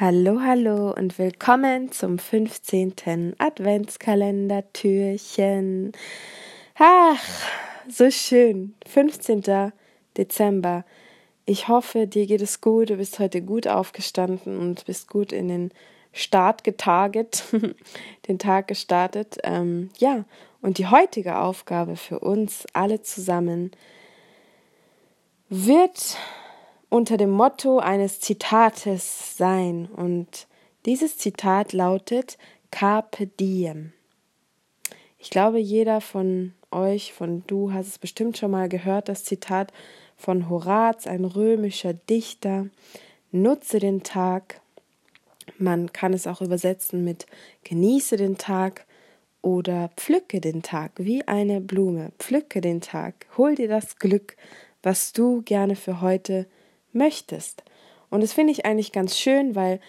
Hallo, 0.00 0.40
hallo 0.40 0.92
und 0.92 1.18
willkommen 1.18 1.90
zum 1.90 2.20
15. 2.20 3.34
Adventskalender-Türchen. 3.36 5.90
Ach, 6.78 7.18
so 7.88 8.08
schön. 8.08 8.76
15. 8.86 9.72
Dezember. 10.16 10.84
Ich 11.46 11.66
hoffe, 11.66 12.06
dir 12.06 12.28
geht 12.28 12.42
es 12.42 12.60
gut. 12.60 12.90
Du 12.90 12.96
bist 12.98 13.18
heute 13.18 13.42
gut 13.42 13.66
aufgestanden 13.66 14.60
und 14.60 14.86
bist 14.86 15.08
gut 15.08 15.32
in 15.32 15.48
den 15.48 15.72
Start 16.12 16.62
getaget, 16.62 17.42
den 18.28 18.38
Tag 18.38 18.68
gestartet. 18.68 19.38
Ähm, 19.42 19.90
ja, 19.98 20.26
und 20.62 20.78
die 20.78 20.86
heutige 20.86 21.38
Aufgabe 21.38 21.96
für 21.96 22.20
uns 22.20 22.66
alle 22.72 23.02
zusammen 23.02 23.72
wird 25.48 26.16
unter 26.88 27.16
dem 27.16 27.30
Motto 27.30 27.78
eines 27.78 28.20
Zitates 28.20 29.36
sein. 29.36 29.86
Und 29.86 30.46
dieses 30.86 31.18
Zitat 31.18 31.72
lautet 31.72 32.38
Carpe 32.70 33.26
diem. 33.26 33.92
Ich 35.18 35.30
glaube, 35.30 35.58
jeder 35.58 36.00
von 36.00 36.54
euch, 36.70 37.12
von 37.12 37.42
du, 37.46 37.72
hast 37.72 37.88
es 37.88 37.98
bestimmt 37.98 38.38
schon 38.38 38.50
mal 38.50 38.68
gehört, 38.68 39.08
das 39.08 39.24
Zitat 39.24 39.72
von 40.16 40.48
Horaz, 40.48 41.06
ein 41.06 41.24
römischer 41.24 41.94
Dichter. 41.94 42.66
Nutze 43.30 43.78
den 43.78 44.02
Tag. 44.02 44.60
Man 45.58 45.92
kann 45.92 46.12
es 46.12 46.26
auch 46.26 46.40
übersetzen 46.40 47.04
mit 47.04 47.26
genieße 47.64 48.16
den 48.16 48.38
Tag 48.38 48.86
oder 49.42 49.90
pflücke 49.96 50.40
den 50.40 50.62
Tag 50.62 50.92
wie 50.96 51.26
eine 51.26 51.60
Blume. 51.60 52.12
Pflücke 52.18 52.60
den 52.60 52.80
Tag. 52.80 53.26
Hol 53.36 53.54
dir 53.54 53.68
das 53.68 53.96
Glück, 53.96 54.36
was 54.82 55.12
du 55.12 55.42
gerne 55.42 55.76
für 55.76 56.00
heute 56.00 56.46
möchtest. 56.98 57.62
Und 58.10 58.22
das 58.22 58.32
finde 58.34 58.52
ich 58.52 58.66
eigentlich 58.66 58.92
ganz 58.92 59.18
schön, 59.18 59.54
weil 59.54 59.80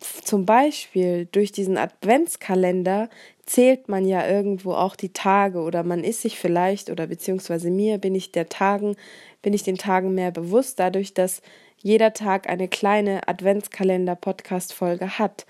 zum 0.00 0.44
Beispiel 0.44 1.26
durch 1.30 1.52
diesen 1.52 1.78
Adventskalender 1.78 3.08
zählt 3.46 3.88
man 3.88 4.06
ja 4.06 4.26
irgendwo 4.26 4.72
auch 4.72 4.96
die 4.96 5.12
Tage 5.12 5.60
oder 5.60 5.84
man 5.84 6.02
ist 6.02 6.22
sich 6.22 6.38
vielleicht 6.38 6.90
oder 6.90 7.06
beziehungsweise 7.06 7.70
mir 7.70 7.98
bin 7.98 8.14
ich 8.14 8.32
der 8.32 8.48
Tagen, 8.48 8.96
bin 9.42 9.52
ich 9.52 9.62
den 9.62 9.78
Tagen 9.78 10.14
mehr 10.14 10.30
bewusst, 10.30 10.80
dadurch, 10.80 11.14
dass 11.14 11.42
jeder 11.78 12.12
Tag 12.14 12.48
eine 12.48 12.66
kleine 12.66 13.28
Adventskalender-Podcast-Folge 13.28 15.18
hat. 15.18 15.46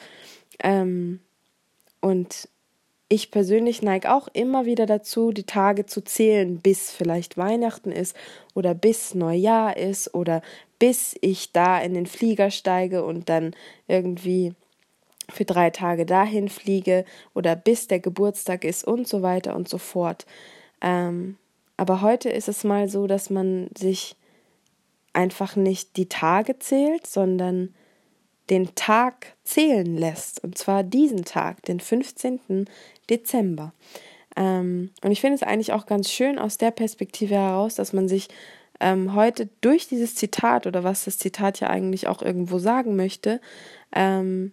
Ähm, 0.60 1.20
und 2.00 2.48
ich 3.14 3.30
persönlich 3.30 3.80
neige 3.80 4.12
auch 4.12 4.26
immer 4.32 4.66
wieder 4.66 4.86
dazu, 4.86 5.30
die 5.30 5.44
Tage 5.44 5.86
zu 5.86 6.02
zählen, 6.02 6.58
bis 6.58 6.90
vielleicht 6.90 7.38
Weihnachten 7.38 7.92
ist 7.92 8.16
oder 8.54 8.74
bis 8.74 9.14
Neujahr 9.14 9.76
ist 9.76 10.12
oder 10.14 10.42
bis 10.80 11.16
ich 11.20 11.52
da 11.52 11.80
in 11.80 11.94
den 11.94 12.06
Flieger 12.06 12.50
steige 12.50 13.04
und 13.04 13.28
dann 13.28 13.54
irgendwie 13.86 14.52
für 15.30 15.44
drei 15.44 15.70
Tage 15.70 16.06
dahin 16.06 16.48
fliege 16.48 17.04
oder 17.34 17.54
bis 17.54 17.86
der 17.86 18.00
Geburtstag 18.00 18.64
ist 18.64 18.84
und 18.84 19.06
so 19.06 19.22
weiter 19.22 19.54
und 19.54 19.68
so 19.68 19.78
fort. 19.78 20.26
Ähm, 20.80 21.38
aber 21.76 22.00
heute 22.00 22.30
ist 22.30 22.48
es 22.48 22.64
mal 22.64 22.88
so, 22.88 23.06
dass 23.06 23.30
man 23.30 23.68
sich 23.78 24.16
einfach 25.12 25.54
nicht 25.54 25.96
die 25.96 26.08
Tage 26.08 26.58
zählt, 26.58 27.06
sondern 27.06 27.72
den 28.50 28.74
Tag 28.74 29.36
zählen 29.44 29.96
lässt. 29.96 30.42
Und 30.44 30.58
zwar 30.58 30.82
diesen 30.82 31.24
Tag, 31.24 31.62
den 31.62 31.80
15. 31.80 32.66
Dezember. 33.10 33.72
Ähm, 34.36 34.90
und 35.02 35.10
ich 35.10 35.20
finde 35.20 35.36
es 35.36 35.42
eigentlich 35.42 35.72
auch 35.72 35.86
ganz 35.86 36.10
schön 36.10 36.38
aus 36.38 36.58
der 36.58 36.70
Perspektive 36.70 37.34
heraus, 37.34 37.76
dass 37.76 37.92
man 37.92 38.08
sich 38.08 38.28
ähm, 38.80 39.14
heute 39.14 39.48
durch 39.60 39.88
dieses 39.88 40.14
Zitat 40.14 40.66
oder 40.66 40.82
was 40.82 41.04
das 41.04 41.18
Zitat 41.18 41.60
ja 41.60 41.70
eigentlich 41.70 42.08
auch 42.08 42.22
irgendwo 42.22 42.58
sagen 42.58 42.96
möchte, 42.96 43.40
ähm, 43.94 44.52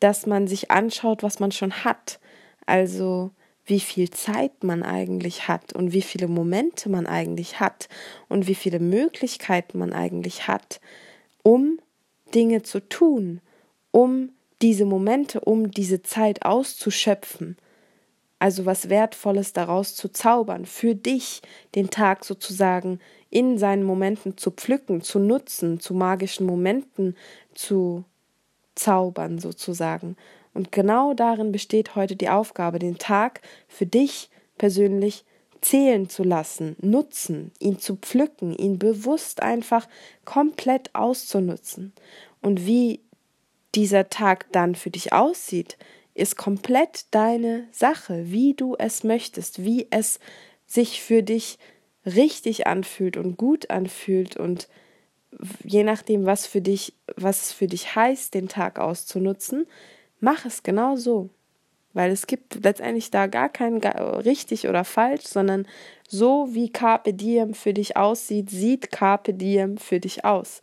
dass 0.00 0.26
man 0.26 0.46
sich 0.46 0.70
anschaut, 0.70 1.22
was 1.22 1.40
man 1.40 1.50
schon 1.50 1.84
hat. 1.84 2.20
Also 2.66 3.32
wie 3.66 3.80
viel 3.80 4.10
Zeit 4.10 4.62
man 4.62 4.82
eigentlich 4.82 5.48
hat 5.48 5.72
und 5.72 5.92
wie 5.92 6.02
viele 6.02 6.28
Momente 6.28 6.88
man 6.90 7.06
eigentlich 7.06 7.60
hat 7.60 7.88
und 8.28 8.46
wie 8.46 8.54
viele 8.54 8.78
Möglichkeiten 8.78 9.78
man 9.78 9.92
eigentlich 9.92 10.46
hat, 10.46 10.80
um 11.42 11.78
Dinge 12.34 12.62
zu 12.62 12.80
tun, 12.80 13.40
um 13.90 14.30
diese 14.64 14.86
Momente, 14.86 15.40
um 15.40 15.70
diese 15.70 16.02
Zeit 16.02 16.46
auszuschöpfen. 16.46 17.58
Also 18.38 18.64
was 18.64 18.88
Wertvolles 18.88 19.52
daraus 19.52 19.94
zu 19.94 20.08
zaubern, 20.08 20.64
für 20.64 20.94
dich 20.94 21.42
den 21.74 21.90
Tag 21.90 22.24
sozusagen 22.24 22.98
in 23.28 23.58
seinen 23.58 23.84
Momenten 23.84 24.38
zu 24.38 24.50
pflücken, 24.50 25.02
zu 25.02 25.18
nutzen, 25.18 25.80
zu 25.80 25.92
magischen 25.92 26.46
Momenten 26.46 27.14
zu 27.52 28.04
zaubern 28.74 29.38
sozusagen. 29.38 30.16
Und 30.54 30.72
genau 30.72 31.12
darin 31.12 31.52
besteht 31.52 31.94
heute 31.94 32.16
die 32.16 32.30
Aufgabe, 32.30 32.78
den 32.78 32.96
Tag 32.96 33.42
für 33.68 33.84
dich 33.84 34.30
persönlich 34.56 35.26
zählen 35.60 36.08
zu 36.08 36.22
lassen, 36.22 36.76
nutzen, 36.80 37.52
ihn 37.58 37.78
zu 37.78 37.96
pflücken, 37.96 38.56
ihn 38.56 38.78
bewusst 38.78 39.42
einfach 39.42 39.86
komplett 40.24 40.94
auszunutzen. 40.94 41.92
Und 42.40 42.66
wie 42.66 43.00
dieser 43.74 44.08
Tag 44.08 44.46
dann 44.52 44.74
für 44.74 44.90
dich 44.90 45.12
aussieht, 45.12 45.76
ist 46.14 46.36
komplett 46.36 47.06
deine 47.10 47.66
Sache, 47.72 48.30
wie 48.30 48.54
du 48.54 48.76
es 48.78 49.04
möchtest, 49.04 49.64
wie 49.64 49.88
es 49.90 50.20
sich 50.66 51.02
für 51.02 51.22
dich 51.22 51.58
richtig 52.06 52.66
anfühlt 52.66 53.16
und 53.16 53.36
gut 53.36 53.70
anfühlt 53.70 54.36
und 54.36 54.68
je 55.64 55.82
nachdem, 55.82 56.26
was 56.26 56.46
für 56.46 56.60
dich, 56.60 56.94
was 57.16 57.46
es 57.46 57.52
für 57.52 57.66
dich 57.66 57.96
heißt, 57.96 58.34
den 58.34 58.48
Tag 58.48 58.78
auszunutzen, 58.78 59.66
mach 60.20 60.44
es 60.44 60.62
genau 60.62 60.96
so. 60.96 61.30
Weil 61.92 62.10
es 62.10 62.26
gibt 62.26 62.64
letztendlich 62.64 63.10
da 63.10 63.28
gar 63.28 63.48
kein 63.48 63.76
richtig 63.78 64.68
oder 64.68 64.84
falsch, 64.84 65.24
sondern 65.26 65.66
so 66.08 66.48
wie 66.52 66.70
Carpe 66.70 67.14
Diem 67.14 67.54
für 67.54 67.72
dich 67.72 67.96
aussieht, 67.96 68.50
sieht 68.50 68.90
Carpe 68.90 69.32
Diem 69.32 69.78
für 69.78 70.00
dich 70.00 70.24
aus. 70.24 70.60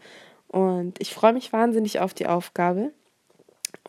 Und 0.49 0.99
ich 0.99 1.13
freue 1.13 1.31
mich 1.31 1.53
wahnsinnig 1.53 2.01
auf 2.01 2.13
die 2.13 2.27
Aufgabe. 2.27 2.91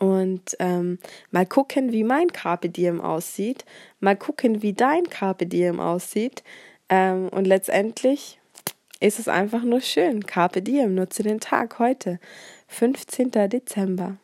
Und 0.03 0.57
ähm, 0.59 0.99
mal 1.31 1.45
gucken, 1.45 1.93
wie 1.93 2.03
mein 2.03 2.27
Carpe 2.33 2.67
Diem 2.67 2.99
aussieht. 2.99 3.63
Mal 4.01 4.17
gucken, 4.17 4.61
wie 4.61 4.73
dein 4.73 5.09
Carpe 5.09 5.45
Diem 5.45 5.79
aussieht. 5.79 6.43
Ähm, 6.89 7.29
und 7.29 7.45
letztendlich 7.45 8.39
ist 8.99 9.17
es 9.17 9.29
einfach 9.29 9.63
nur 9.63 9.79
schön. 9.79 10.25
Carpe 10.25 10.61
Diem, 10.61 10.93
nutze 10.93 11.23
den 11.23 11.39
Tag 11.39 11.79
heute, 11.79 12.19
15. 12.67 13.31
Dezember. 13.31 14.17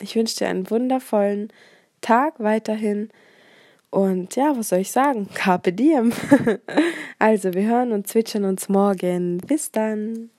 Ich 0.00 0.16
wünsche 0.16 0.36
dir 0.36 0.48
einen 0.48 0.70
wundervollen 0.70 1.52
Tag 2.00 2.34
weiterhin. 2.38 3.10
Und 3.90 4.36
ja, 4.36 4.56
was 4.56 4.70
soll 4.70 4.78
ich 4.78 4.90
sagen? 4.90 5.28
Carpe 5.34 5.74
diem. 5.74 6.12
also, 7.18 7.52
wir 7.52 7.64
hören 7.64 7.92
und 7.92 8.06
zwitschern 8.06 8.44
uns 8.44 8.70
morgen. 8.70 9.38
Bis 9.38 9.70
dann. 9.70 10.30